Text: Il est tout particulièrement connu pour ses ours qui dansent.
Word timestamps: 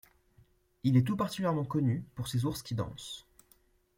Il 0.81 0.97
est 0.97 1.03
tout 1.05 1.15
particulièrement 1.15 1.63
connu 1.63 2.03
pour 2.15 2.27
ses 2.27 2.45
ours 2.45 2.63
qui 2.63 2.73
dansent. 2.73 3.27